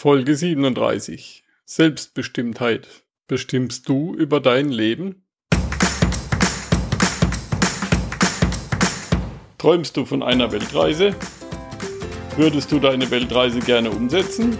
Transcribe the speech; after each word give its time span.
Folge 0.00 0.36
37. 0.36 1.42
Selbstbestimmtheit. 1.64 2.86
Bestimmst 3.26 3.88
du 3.88 4.14
über 4.14 4.38
dein 4.38 4.68
Leben? 4.68 5.24
Träumst 9.58 9.96
du 9.96 10.04
von 10.04 10.22
einer 10.22 10.52
Weltreise? 10.52 11.16
Würdest 12.36 12.70
du 12.70 12.78
deine 12.78 13.10
Weltreise 13.10 13.58
gerne 13.58 13.90
umsetzen? 13.90 14.56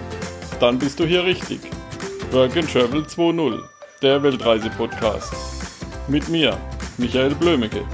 Dann 0.59 0.77
bist 0.77 0.98
du 0.98 1.06
hier 1.06 1.22
richtig. 1.22 1.61
Work 2.33 2.57
and 2.57 2.73
Travel 2.73 3.03
2.0, 3.03 3.63
der 4.03 4.21
Weltreise-Podcast. 4.21 5.33
Mit 6.09 6.29
mir, 6.29 6.59
Michael 6.97 7.37
Blömecke. 7.37 7.87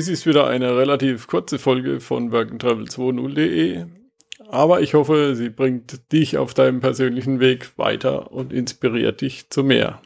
Dies 0.00 0.08
ist 0.08 0.24
wieder 0.24 0.46
eine 0.46 0.78
relativ 0.78 1.26
kurze 1.26 1.58
Folge 1.58 2.00
von 2.00 2.32
workandtravel20.de, 2.32 3.84
aber 4.48 4.80
ich 4.80 4.94
hoffe, 4.94 5.36
sie 5.36 5.50
bringt 5.50 6.10
dich 6.10 6.38
auf 6.38 6.54
deinem 6.54 6.80
persönlichen 6.80 7.38
Weg 7.38 7.76
weiter 7.76 8.32
und 8.32 8.50
inspiriert 8.50 9.20
dich 9.20 9.50
zu 9.50 9.62
mehr. 9.62 10.00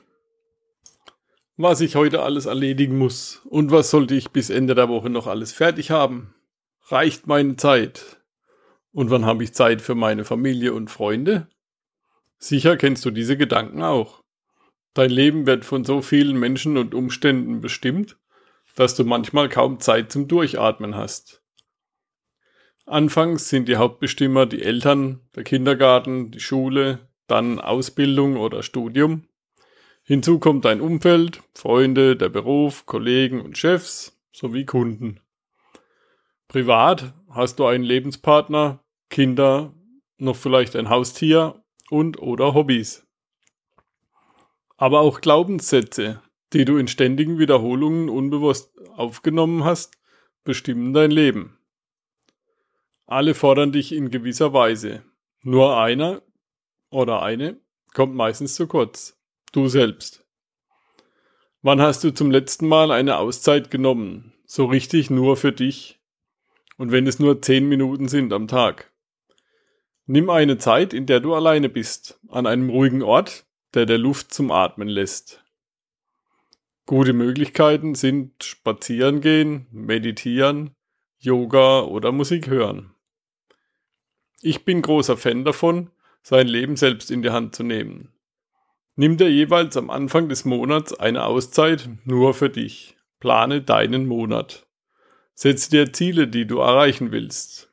Was 1.56 1.80
ich 1.80 1.94
heute 1.94 2.24
alles 2.24 2.46
erledigen 2.46 2.98
muss 2.98 3.42
und 3.44 3.70
was 3.70 3.90
sollte 3.90 4.16
ich 4.16 4.32
bis 4.32 4.50
Ende 4.50 4.74
der 4.74 4.88
Woche 4.88 5.10
noch 5.10 5.28
alles 5.28 5.52
fertig 5.52 5.92
haben? 5.92 6.34
Reicht 6.88 7.28
meine 7.28 7.54
Zeit? 7.54 8.20
Und 8.90 9.10
wann 9.10 9.24
habe 9.24 9.44
ich 9.44 9.54
Zeit 9.54 9.80
für 9.80 9.94
meine 9.94 10.24
Familie 10.24 10.74
und 10.74 10.90
Freunde? 10.90 11.46
Sicher 12.38 12.76
kennst 12.76 13.04
du 13.04 13.12
diese 13.12 13.36
Gedanken 13.36 13.80
auch. 13.84 14.24
Dein 14.92 15.10
Leben 15.10 15.46
wird 15.46 15.64
von 15.64 15.84
so 15.84 16.02
vielen 16.02 16.36
Menschen 16.36 16.78
und 16.78 16.96
Umständen 16.96 17.60
bestimmt, 17.60 18.16
dass 18.74 18.94
du 18.94 19.04
manchmal 19.04 19.48
kaum 19.48 19.80
Zeit 19.80 20.10
zum 20.12 20.28
Durchatmen 20.28 20.94
hast. 20.96 21.42
Anfangs 22.86 23.48
sind 23.48 23.68
die 23.68 23.76
Hauptbestimmer 23.76 24.46
die 24.46 24.62
Eltern, 24.62 25.20
der 25.34 25.44
Kindergarten, 25.44 26.30
die 26.30 26.40
Schule, 26.40 27.08
dann 27.26 27.60
Ausbildung 27.60 28.36
oder 28.36 28.62
Studium. 28.62 29.26
Hinzu 30.02 30.38
kommt 30.38 30.66
dein 30.66 30.82
Umfeld, 30.82 31.42
Freunde, 31.54 32.14
der 32.16 32.28
Beruf, 32.28 32.84
Kollegen 32.84 33.40
und 33.40 33.56
Chefs 33.56 34.20
sowie 34.32 34.66
Kunden. 34.66 35.20
Privat 36.48 37.14
hast 37.30 37.58
du 37.58 37.66
einen 37.66 37.84
Lebenspartner, 37.84 38.84
Kinder, 39.08 39.72
noch 40.18 40.36
vielleicht 40.36 40.76
ein 40.76 40.90
Haustier 40.90 41.64
und 41.88 42.18
oder 42.20 42.52
Hobbys. 42.52 43.06
Aber 44.76 45.00
auch 45.00 45.20
Glaubenssätze, 45.22 46.20
die 46.52 46.64
du 46.64 46.76
in 46.76 46.88
ständigen 46.88 47.38
Wiederholungen 47.38 48.08
unbewusst 48.08 48.78
aufgenommen 48.96 49.64
hast, 49.64 49.98
bestimmen 50.44 50.92
dein 50.92 51.10
Leben. 51.10 51.58
Alle 53.06 53.34
fordern 53.34 53.72
dich 53.72 53.92
in 53.92 54.10
gewisser 54.10 54.52
Weise. 54.52 55.02
Nur 55.42 55.78
einer 55.78 56.22
oder 56.90 57.22
eine 57.22 57.58
kommt 57.92 58.14
meistens 58.14 58.54
zu 58.54 58.66
kurz. 58.66 59.18
Du 59.52 59.68
selbst. 59.68 60.24
Wann 61.62 61.80
hast 61.80 62.04
du 62.04 62.12
zum 62.12 62.30
letzten 62.30 62.66
Mal 62.66 62.90
eine 62.90 63.18
Auszeit 63.18 63.70
genommen? 63.70 64.32
So 64.46 64.66
richtig 64.66 65.10
nur 65.10 65.36
für 65.36 65.52
dich? 65.52 66.00
Und 66.76 66.92
wenn 66.92 67.06
es 67.06 67.18
nur 67.18 67.40
zehn 67.40 67.68
Minuten 67.68 68.08
sind 68.08 68.32
am 68.32 68.48
Tag. 68.48 68.90
Nimm 70.06 70.28
eine 70.28 70.58
Zeit, 70.58 70.92
in 70.92 71.06
der 71.06 71.20
du 71.20 71.34
alleine 71.34 71.68
bist, 71.68 72.20
an 72.28 72.46
einem 72.46 72.68
ruhigen 72.68 73.02
Ort, 73.02 73.46
der 73.74 73.86
der 73.86 73.98
Luft 73.98 74.34
zum 74.34 74.50
Atmen 74.50 74.88
lässt. 74.88 75.43
Gute 76.86 77.14
Möglichkeiten 77.14 77.94
sind 77.94 78.44
spazieren 78.44 79.22
gehen, 79.22 79.66
meditieren, 79.70 80.74
Yoga 81.18 81.80
oder 81.80 82.12
Musik 82.12 82.48
hören. 82.48 82.94
Ich 84.42 84.66
bin 84.66 84.82
großer 84.82 85.16
Fan 85.16 85.46
davon, 85.46 85.90
sein 86.22 86.46
Leben 86.46 86.76
selbst 86.76 87.10
in 87.10 87.22
die 87.22 87.30
Hand 87.30 87.54
zu 87.54 87.62
nehmen. 87.62 88.12
Nimm 88.96 89.16
dir 89.16 89.30
jeweils 89.30 89.78
am 89.78 89.88
Anfang 89.88 90.28
des 90.28 90.44
Monats 90.44 90.92
eine 90.92 91.24
Auszeit 91.24 91.88
nur 92.04 92.34
für 92.34 92.50
dich. 92.50 92.96
Plane 93.18 93.62
deinen 93.62 94.06
Monat. 94.06 94.66
Setze 95.32 95.70
dir 95.70 95.92
Ziele, 95.94 96.28
die 96.28 96.46
du 96.46 96.58
erreichen 96.58 97.10
willst. 97.10 97.72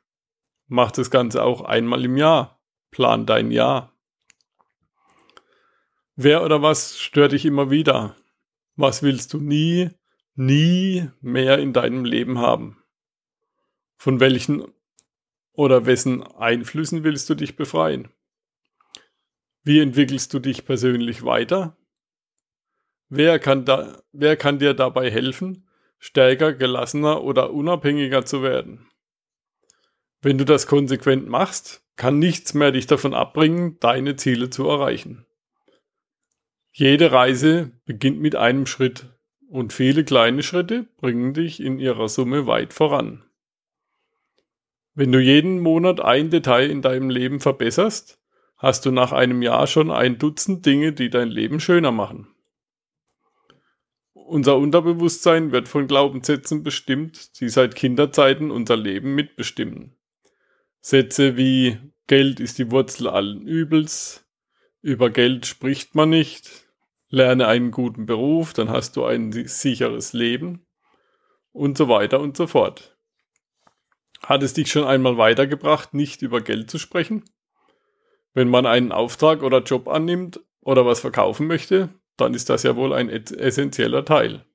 Mach 0.68 0.90
das 0.90 1.10
Ganze 1.10 1.44
auch 1.44 1.60
einmal 1.60 2.02
im 2.06 2.16
Jahr. 2.16 2.62
Plan 2.90 3.26
dein 3.26 3.50
Jahr. 3.50 3.92
Wer 6.16 6.42
oder 6.42 6.62
was 6.62 6.98
stört 6.98 7.32
dich 7.32 7.44
immer 7.44 7.70
wieder? 7.70 8.16
Was 8.76 9.02
willst 9.02 9.34
du 9.34 9.38
nie, 9.38 9.90
nie 10.34 11.08
mehr 11.20 11.58
in 11.58 11.72
deinem 11.72 12.04
Leben 12.04 12.38
haben? 12.38 12.82
Von 13.96 14.18
welchen 14.18 14.64
oder 15.52 15.84
wessen 15.84 16.22
Einflüssen 16.22 17.04
willst 17.04 17.28
du 17.28 17.34
dich 17.34 17.56
befreien? 17.56 18.08
Wie 19.62 19.80
entwickelst 19.80 20.32
du 20.32 20.38
dich 20.38 20.64
persönlich 20.64 21.22
weiter? 21.24 21.76
Wer 23.08 23.38
kann, 23.38 23.64
da, 23.64 24.02
wer 24.12 24.36
kann 24.36 24.58
dir 24.58 24.72
dabei 24.72 25.10
helfen, 25.10 25.68
stärker, 25.98 26.54
gelassener 26.54 27.22
oder 27.22 27.52
unabhängiger 27.52 28.24
zu 28.24 28.42
werden? 28.42 28.88
Wenn 30.22 30.38
du 30.38 30.44
das 30.44 30.66
konsequent 30.66 31.28
machst, 31.28 31.84
kann 31.96 32.18
nichts 32.18 32.54
mehr 32.54 32.72
dich 32.72 32.86
davon 32.86 33.12
abbringen, 33.12 33.78
deine 33.80 34.16
Ziele 34.16 34.48
zu 34.48 34.66
erreichen. 34.66 35.26
Jede 36.74 37.12
Reise 37.12 37.70
beginnt 37.84 38.20
mit 38.20 38.34
einem 38.34 38.64
Schritt 38.64 39.04
und 39.46 39.74
viele 39.74 40.04
kleine 40.04 40.42
Schritte 40.42 40.86
bringen 40.96 41.34
dich 41.34 41.60
in 41.60 41.78
ihrer 41.78 42.08
Summe 42.08 42.46
weit 42.46 42.72
voran. 42.72 43.22
Wenn 44.94 45.12
du 45.12 45.20
jeden 45.20 45.60
Monat 45.60 46.00
ein 46.00 46.30
Detail 46.30 46.70
in 46.70 46.80
deinem 46.80 47.10
Leben 47.10 47.40
verbesserst, 47.40 48.18
hast 48.56 48.86
du 48.86 48.90
nach 48.90 49.12
einem 49.12 49.42
Jahr 49.42 49.66
schon 49.66 49.90
ein 49.90 50.18
Dutzend 50.18 50.64
Dinge, 50.64 50.94
die 50.94 51.10
dein 51.10 51.28
Leben 51.28 51.60
schöner 51.60 51.92
machen. 51.92 52.28
Unser 54.14 54.56
Unterbewusstsein 54.56 55.52
wird 55.52 55.68
von 55.68 55.86
Glaubenssätzen 55.86 56.62
bestimmt, 56.62 57.38
die 57.40 57.50
seit 57.50 57.74
Kinderzeiten 57.74 58.50
unser 58.50 58.78
Leben 58.78 59.14
mitbestimmen. 59.14 59.94
Sätze 60.80 61.36
wie 61.36 61.76
Geld 62.06 62.40
ist 62.40 62.58
die 62.58 62.70
Wurzel 62.70 63.08
allen 63.08 63.46
Übels, 63.46 64.26
über 64.80 65.10
Geld 65.10 65.46
spricht 65.46 65.94
man 65.94 66.10
nicht, 66.10 66.61
lerne 67.12 67.46
einen 67.46 67.70
guten 67.70 68.06
Beruf, 68.06 68.54
dann 68.54 68.70
hast 68.70 68.96
du 68.96 69.04
ein 69.04 69.32
sicheres 69.46 70.14
Leben 70.14 70.66
und 71.52 71.76
so 71.76 71.88
weiter 71.88 72.18
und 72.20 72.36
so 72.36 72.46
fort. 72.46 72.96
Hat 74.22 74.42
es 74.42 74.54
dich 74.54 74.70
schon 74.70 74.84
einmal 74.84 75.18
weitergebracht, 75.18 75.92
nicht 75.92 76.22
über 76.22 76.40
Geld 76.40 76.70
zu 76.70 76.78
sprechen? 76.78 77.22
Wenn 78.32 78.48
man 78.48 78.64
einen 78.64 78.92
Auftrag 78.92 79.42
oder 79.42 79.62
Job 79.62 79.88
annimmt 79.88 80.40
oder 80.60 80.86
was 80.86 81.00
verkaufen 81.00 81.46
möchte, 81.46 81.90
dann 82.16 82.32
ist 82.32 82.48
das 82.48 82.62
ja 82.62 82.76
wohl 82.76 82.94
ein 82.94 83.10
essentieller 83.10 84.06
Teil. 84.06 84.46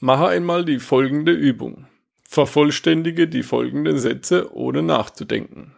Mache 0.00 0.28
einmal 0.28 0.64
die 0.64 0.78
folgende 0.78 1.32
Übung. 1.32 1.86
Vervollständige 2.24 3.28
die 3.28 3.42
folgenden 3.42 3.98
Sätze 3.98 4.54
ohne 4.54 4.82
nachzudenken. 4.82 5.76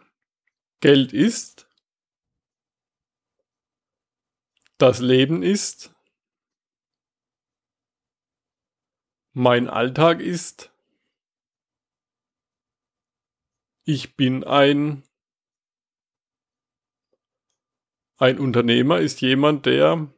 Geld 0.79 1.11
ist 1.11 1.67
Das 4.81 4.99
Leben 4.99 5.43
ist. 5.43 5.93
Mein 9.31 9.69
Alltag 9.69 10.21
ist. 10.21 10.73
Ich 13.83 14.15
bin 14.15 14.43
ein. 14.43 15.03
Ein 18.17 18.39
Unternehmer 18.39 18.99
ist 18.99 19.21
jemand, 19.21 19.67
der. 19.67 20.11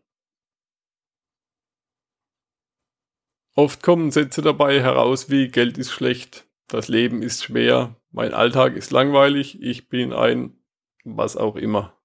Oft 3.55 3.83
kommen 3.83 4.11
Sätze 4.11 4.41
dabei 4.41 4.81
heraus 4.81 5.29
wie 5.29 5.49
Geld 5.49 5.77
ist 5.77 5.91
schlecht, 5.91 6.49
das 6.67 6.87
Leben 6.87 7.21
ist 7.21 7.43
schwer, 7.43 8.01
mein 8.11 8.33
Alltag 8.33 8.77
ist 8.77 8.91
langweilig, 8.91 9.61
ich 9.61 9.89
bin 9.89 10.13
ein 10.13 10.57
was 11.03 11.35
auch 11.35 11.57
immer. 11.57 12.01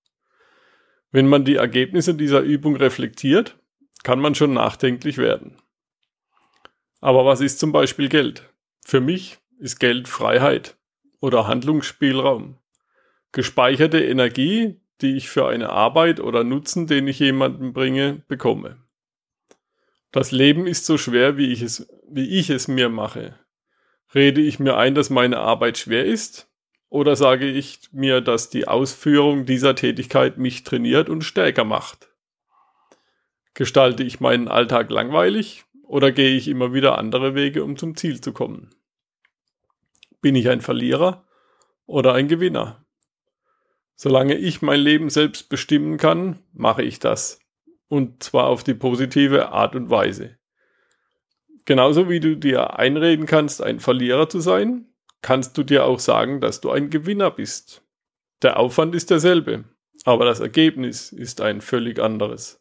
Wenn 1.11 1.27
man 1.27 1.45
die 1.45 1.57
Ergebnisse 1.57 2.15
dieser 2.15 2.41
Übung 2.41 2.77
reflektiert, 2.77 3.59
kann 4.03 4.21
man 4.21 4.35
schon 4.35 4.53
nachdenklich 4.53 5.19
werden. 5.19 5.57
Aber 7.01 7.25
was 7.25 7.41
ist 7.41 7.59
zum 7.59 7.73
Beispiel 7.73 8.09
Geld? 8.09 8.53
Für 8.85 9.01
mich 9.01 9.39
ist 9.59 9.79
Geld 9.79 10.09
Freiheit 10.09 10.77
oder 11.21 11.47
Handlungsspielraum. 11.47 12.59
Gespeicherte 13.33 14.05
Energie, 14.05 14.81
die 15.01 15.17
ich 15.17 15.29
für 15.29 15.47
eine 15.47 15.71
Arbeit 15.71 16.21
oder 16.21 16.45
Nutzen, 16.45 16.87
den 16.87 17.07
ich 17.07 17.19
jemandem 17.19 17.73
bringe, 17.73 18.23
bekomme. 18.29 18.83
Das 20.11 20.33
Leben 20.33 20.67
ist 20.67 20.87
so 20.87 20.97
schwer, 20.99 21.37
wie 21.37 21.53
ich 21.53 21.63
es, 21.63 21.89
wie 22.09 22.39
ich 22.39 22.51
es 22.51 22.67
mir 22.69 22.89
mache. 22.89 23.39
Rede 24.15 24.41
ich 24.41 24.59
mir 24.59 24.77
ein, 24.77 24.95
dass 24.95 25.11
meine 25.11 25.39
Arbeit 25.39 25.79
schwer 25.79 26.05
ist? 26.05 26.51
Oder 26.91 27.17
sage 27.17 27.47
ich 27.47 27.81
mir, 27.93 28.21
dass 28.21 28.49
die 28.49 28.67
Ausführung 28.67 29.45
dieser 29.45 29.75
Tätigkeit 29.75 30.39
mich 30.39 30.65
trainiert 30.65 31.09
und 31.09 31.23
stärker 31.23 31.65
macht? 31.65 32.09
Gestalte 33.55 34.05
ich 34.05 34.21
meinen 34.21 34.49
Alltag 34.49 34.91
langweilig 34.91 35.65
oder 35.83 36.13
gehe 36.13 36.37
ich 36.37 36.49
immer 36.49 36.73
wieder 36.73 36.97
andere 36.97 37.35
Wege, 37.35 37.63
um 37.63 37.77
zum 37.77 37.97
Ziel 37.97 38.21
zu 38.21 38.33
kommen? 38.33 38.71
Bin 40.21 40.35
ich 40.35 40.49
ein 40.49 40.61
Verlierer 40.61 41.27
oder 41.87 42.15
ein 42.15 42.29
Gewinner? 42.29 42.85
Solange 43.95 44.37
ich 44.37 44.63
mein 44.63 44.81
Leben 44.81 45.11
selbst 45.11 45.49
bestimmen 45.49 45.97
kann, 45.97 46.39
mache 46.53 46.83
ich 46.83 47.01
das. 47.01 47.41
Und 47.89 48.23
zwar 48.23 48.47
auf 48.47 48.63
die 48.63 48.75
positive 48.75 49.51
Art 49.51 49.75
und 49.75 49.91
Weise. 49.91 50.39
Genauso 51.65 52.09
wie 52.09 52.21
du 52.21 52.37
dir 52.37 52.79
einreden 52.79 53.27
kannst, 53.27 53.63
ein 53.63 53.81
Verlierer 53.81 54.29
zu 54.29 54.41
sein, 54.41 54.88
kannst 55.23 55.57
du 55.59 55.63
dir 55.63 55.85
auch 55.85 55.99
sagen, 55.99 56.41
dass 56.41 56.61
du 56.61 56.71
ein 56.71 56.91
Gewinner 56.91 57.31
bist. 57.31 57.83
Der 58.43 58.59
Aufwand 58.59 58.95
ist 58.95 59.11
derselbe, 59.11 59.65
aber 60.05 60.25
das 60.25 60.41
Ergebnis 60.41 61.13
ist 61.13 61.41
ein 61.41 61.61
völlig 61.61 61.99
anderes. 61.99 62.61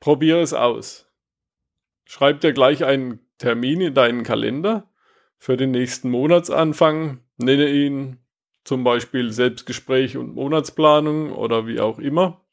Probiere 0.00 0.40
es 0.40 0.52
aus. 0.52 1.10
Schreib 2.04 2.40
dir 2.40 2.52
gleich 2.52 2.84
einen 2.84 3.20
Termin 3.38 3.80
in 3.80 3.94
deinen 3.94 4.22
Kalender 4.22 4.90
für 5.38 5.56
den 5.56 5.70
nächsten 5.70 6.10
Monatsanfang, 6.10 7.20
nenne 7.36 7.68
ihn 7.68 8.18
zum 8.64 8.84
Beispiel 8.84 9.30
Selbstgespräch 9.30 10.16
und 10.16 10.34
Monatsplanung 10.34 11.32
oder 11.32 11.66
wie 11.66 11.80
auch 11.80 11.98
immer. 11.98 12.44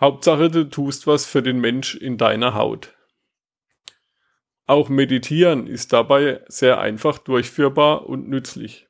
Hauptsache, 0.00 0.50
du 0.50 0.68
tust 0.68 1.06
was 1.06 1.26
für 1.26 1.42
den 1.42 1.60
Mensch 1.60 1.94
in 1.94 2.18
deiner 2.18 2.54
Haut. 2.54 2.94
Auch 4.72 4.88
Meditieren 4.88 5.66
ist 5.66 5.92
dabei 5.92 6.40
sehr 6.48 6.80
einfach 6.80 7.18
durchführbar 7.18 8.06
und 8.06 8.30
nützlich. 8.30 8.88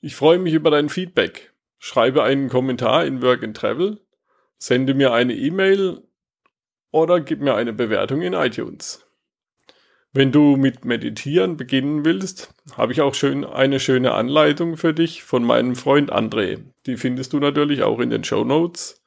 Ich 0.00 0.14
freue 0.14 0.38
mich 0.38 0.54
über 0.54 0.70
dein 0.70 0.88
Feedback. 0.88 1.52
Schreibe 1.78 2.22
einen 2.22 2.48
Kommentar 2.48 3.04
in 3.06 3.22
Work 3.22 3.42
and 3.44 3.56
Travel, 3.56 4.00
sende 4.58 4.94
mir 4.94 5.12
eine 5.12 5.34
E-Mail 5.34 6.02
oder 6.90 7.20
gib 7.20 7.40
mir 7.40 7.54
eine 7.54 7.72
Bewertung 7.72 8.22
in 8.22 8.32
iTunes. 8.32 9.04
Wenn 10.12 10.32
du 10.32 10.56
mit 10.56 10.84
Meditieren 10.84 11.56
beginnen 11.56 12.04
willst, 12.04 12.54
habe 12.76 12.92
ich 12.92 13.02
auch 13.02 13.14
schön 13.14 13.44
eine 13.44 13.78
schöne 13.78 14.12
Anleitung 14.14 14.76
für 14.76 14.94
dich 14.94 15.22
von 15.22 15.44
meinem 15.44 15.76
Freund 15.76 16.12
André. 16.12 16.64
Die 16.86 16.96
findest 16.96 17.34
du 17.34 17.40
natürlich 17.40 17.82
auch 17.82 18.00
in 18.00 18.10
den 18.10 18.24
Show 18.24 18.44
Notes. 18.44 19.02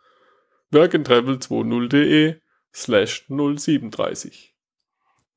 workandtravel20.de 0.71 2.35
slash 2.73 3.25
037. 3.27 4.55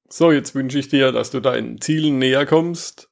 So, 0.08 0.30
jetzt 0.30 0.54
wünsche 0.54 0.78
ich 0.78 0.88
dir, 0.88 1.12
dass 1.12 1.30
du 1.30 1.40
deinen 1.40 1.80
Zielen 1.80 2.18
näher 2.18 2.46
kommst 2.46 3.10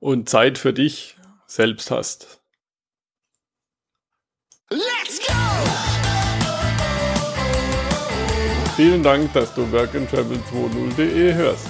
und 0.00 0.28
Zeit 0.28 0.58
für 0.58 0.72
dich 0.72 1.16
selbst 1.46 1.90
hast. 1.90 2.42
Let's 4.70 5.24
go! 5.26 6.01
Vielen 8.82 9.04
Dank, 9.04 9.32
dass 9.32 9.54
du 9.54 9.62
workandtravel20.de 9.66 11.34
hörst. 11.34 11.68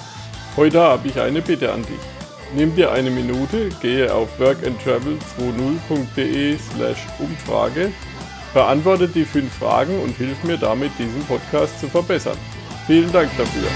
Heute 0.57 0.81
habe 0.81 1.09
ich 1.09 1.21
eine 1.21 1.43
Bitte 1.43 1.71
an 1.71 1.83
dich. 1.83 2.01
Nimm 2.57 2.75
dir 2.75 2.91
eine 2.91 3.11
Minute, 3.11 3.69
gehe 3.83 4.11
auf 4.11 4.41
workandtravel20.de 4.41 6.57
slash 6.57 7.07
Umfrage, 7.19 7.93
beantworte 8.55 9.09
die 9.09 9.27
fünf 9.27 9.53
Fragen 9.53 10.01
und 10.01 10.17
hilf 10.17 10.43
mir 10.45 10.57
damit, 10.57 10.93
diesen 10.99 11.23
Podcast 11.27 11.79
zu 11.81 11.87
verbessern. 11.87 12.39
Vielen 12.87 13.13
Dank 13.13 13.29
dafür. 13.37 13.69